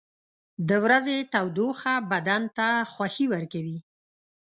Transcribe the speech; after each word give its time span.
•د 0.69 0.71
ورځې 0.83 1.17
تودوخه 1.33 1.93
بدن 2.11 2.43
ته 2.57 2.67
خوښي 2.93 3.25
ورکوي. 3.33 3.77